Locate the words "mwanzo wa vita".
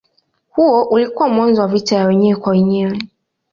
1.29-1.95